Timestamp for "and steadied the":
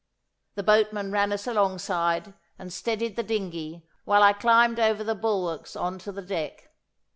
2.57-3.21